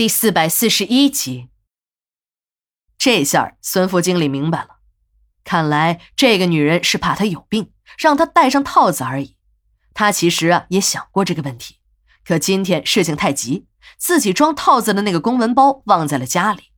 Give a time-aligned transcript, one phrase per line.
[0.00, 1.50] 第四百四十一集，
[2.96, 4.78] 这下孙副经理明白了，
[5.44, 9.36] 看来这个女人是怕他有病，让他戴上套子而已。
[9.92, 11.80] 他其实啊也想过这个问题，
[12.24, 13.66] 可今天事情太急，
[13.98, 16.72] 自己装套子的那个公文包忘在了家里，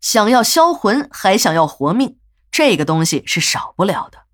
[0.00, 2.18] 想要销魂还想要活命，
[2.50, 4.24] 这个东西是少不了的。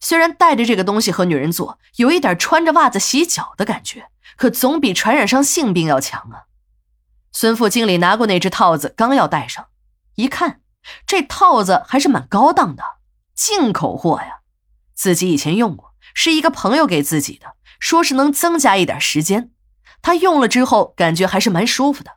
[0.00, 6.49] 虽然带着这个东西和女人做，有一点穿着袜子洗脚的感觉，可总比传染上性病要强啊。
[7.32, 9.68] 孙副经理拿过那只套子，刚要戴上，
[10.16, 10.60] 一看，
[11.06, 12.82] 这套子还是蛮高档的，
[13.34, 14.40] 进口货呀。
[14.94, 19.50] 自己以前用过，是一个朋友给自己的，说是能增加一点时间。
[20.02, 22.12] 他用了之后，感觉还是蛮舒服的。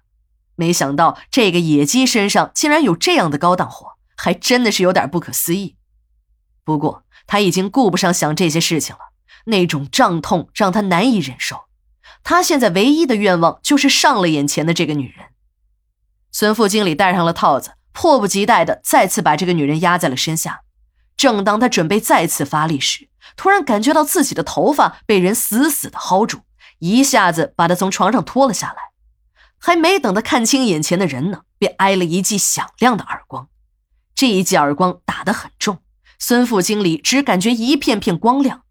[0.55, 5.77] 没想到这个野鸡身上竟然有这样的高档货，还真的是有点不可思议。
[6.63, 9.01] 不过他已经顾不上想这些事情了，
[9.45, 11.65] 那种胀痛让他难以忍受。
[12.23, 15.27] 他现在唯一的愿望就是上了眼前的这个女人。
[16.31, 20.61] 孙副经理戴上了套子，迫不及待的再次把这个女人压在了身下。
[21.15, 26.39] 正当他准备再次发力时，突然感觉到自己的头发被人死死的薅住，
[26.79, 28.91] 一下子把他从床上拖了下来。
[29.59, 33.47] 还没等他看清眼前的人呢，便挨了一记响亮的耳光。
[34.15, 35.79] 这一记耳光打得很重，
[36.19, 38.63] 孙副经理只感觉一片片光亮，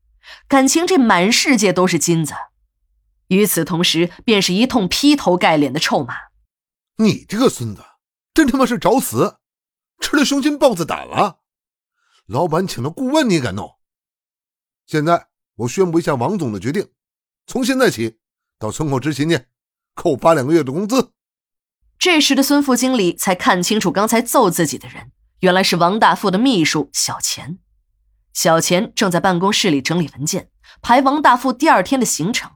[0.48, 2.34] 感情这满世界都是金子。
[3.34, 6.14] 与此同时，便是一通劈头盖脸的臭骂
[6.98, 7.83] ：“你这个孙子，
[8.34, 9.39] 真他妈是找死！
[10.00, 11.39] 吃了雄心豹子胆了！
[12.27, 13.78] 老板请的顾问你也敢弄？
[14.86, 16.91] 现在我宣布一下王总的决定：
[17.47, 18.19] 从现在起，
[18.58, 19.46] 到村口执勤去，
[19.94, 21.12] 扣发两个月的工资。”
[21.98, 27.58] 这时的孙副经理才看清楚，刚才揍自己的人原来是王大富的秘书小钱。
[28.34, 30.50] 小钱正在办公室里整理文件，
[30.83, 32.50] 排王大富第二天的行程。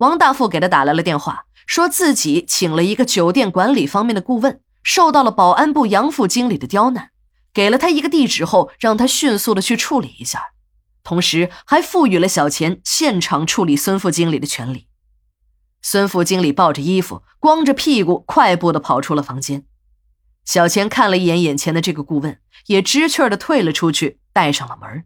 [0.00, 7.10] 王大富给他打来了电话，说自己请了一个酒店管理方面的顾问，受到了保安部杨副经理的刁难，
[7.52, 10.52] 给了他一个地址后，让他迅速的去处理一下，
[11.02, 14.86] 同时还赋予了小钱现场处理孙副经理的权利。
[15.82, 19.66] 孙副经理抱着衣服，光着屁股，快步的跑出了房间。
[20.46, 25.04] 小钱看了一眼眼前的这个顾问，也知趣的退了出去，带上了门。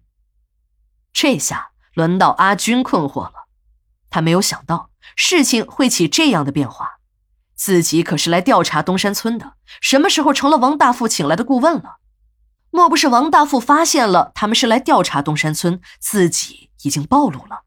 [1.13, 3.44] 这下轮到阿军困惑了。
[4.15, 7.01] 他没有想到事情会起这样的变化，
[7.57, 11.97] 自己可是来调查东山村的，什么时候成了王大富请来的顾问了？
[12.71, 17.65] 莫不是王大富发现了他们是来调查东山村，自己已经暴露了？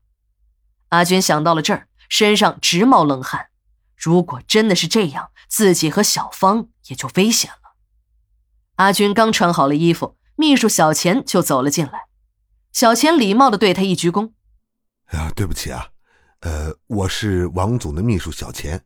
[0.88, 3.47] 阿军想到了这儿，身上直冒冷汗。
[3.97, 7.75] 如果真的是这样，自己和小芳也就危险了。
[8.78, 12.03] 阿军刚穿好了衣服，秘书小钱就走了进来。
[12.72, 14.31] 小钱礼貌地对他一鞠躬
[15.12, 15.90] ：“啊，对不起啊。”
[16.47, 18.81] 呃，我是王总的秘书小钱，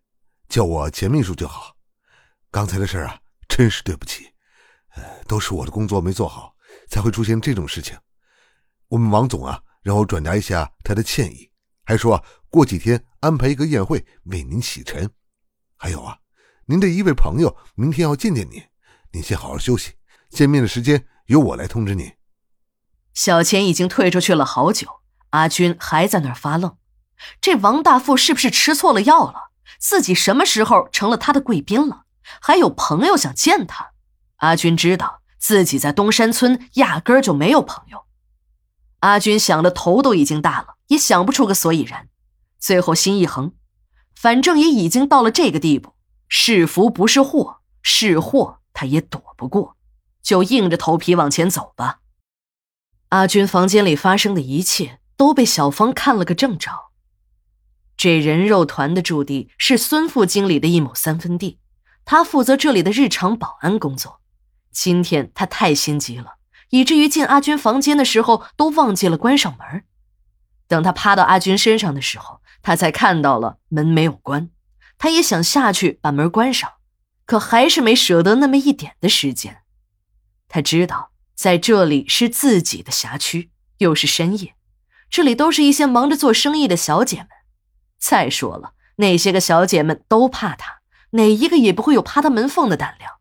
[0.49, 1.75] 叫我钱秘书就好。
[2.49, 4.25] 刚才的事啊，真是对不起，
[4.95, 6.55] 呃，都是我的工作没做好，
[6.89, 7.95] 才会出现这种事情。
[8.87, 11.51] 我们王总啊，让我转达一下他的歉意，
[11.85, 15.07] 还说过几天安排一个宴会为您洗尘。
[15.77, 16.17] 还有啊，
[16.65, 18.59] 您的一位朋友明天要见见您，
[19.11, 19.93] 您先好好休息，
[20.31, 22.11] 见面的时间由我来通知您。
[23.13, 26.75] 小钱已经退出去了好久，阿军还在那儿发愣。
[27.39, 29.51] 这王大富是不是吃错了药了？
[29.79, 32.03] 自己什么时候成了他的贵宾了？
[32.39, 33.91] 还有朋友想见他？
[34.37, 38.05] 阿军知道自己在东山村压根儿就没有朋友。
[38.99, 42.09] 阿军想的头都已经大了，也想不出个所以然。
[42.59, 43.53] 最后心一横，
[44.15, 45.95] 反正也已经到了这个地步，
[46.27, 49.75] 是福不是祸，是祸他也躲不过，
[50.21, 52.01] 就硬着头皮往前走吧。
[53.09, 56.90] 阿军房间里发生的一切都被小芳看了个正着。
[58.01, 61.59] 这人肉团的驻地是孙副经理的一亩三分地，
[62.03, 64.21] 他负责这里的日常保安工作。
[64.71, 66.37] 今天他太心急了，
[66.71, 69.83] 以至于进阿军房间的时候都忘记了关上门。
[70.67, 74.49] 等他趴到阿军身上的时候，他才看到了门没有关。
[74.97, 76.71] 他也想下去把门关上，
[77.27, 79.61] 可还是没舍得那么一点的时间。
[80.47, 84.55] 他知道在这里是自己的辖区，又是深夜，
[85.07, 87.27] 这里都是一些忙着做生意的小姐们。
[88.01, 90.81] 再说了，那些个小姐们都怕他，
[91.11, 93.13] 哪一个也不会有趴他门缝的胆量，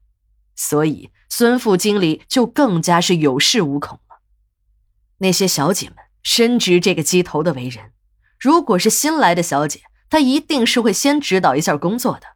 [0.56, 4.20] 所以孙副经理就更加是有恃无恐了。
[5.18, 7.92] 那些小姐们深知这个鸡头的为人，
[8.38, 12.26] 如果是新来的小姐，她一定是会先指导一下工作的。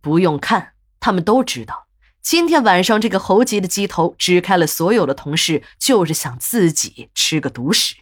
[0.00, 1.88] 不用看，他们都知道，
[2.22, 7.96] 今天晚上这个猴急的鸡头支开了所有的同事，就是想自己吃个独食。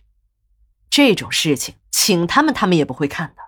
[0.91, 3.43] 这种事情，请他们，他们也不会看的。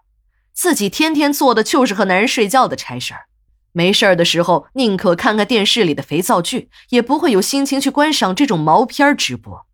[0.54, 3.26] 自己天天做的就是和男人睡觉的差事儿，
[3.72, 9.66] 没事儿的时候宁可看看电视里的肥皂剧，也不会有心情去观赏这种毛片直播。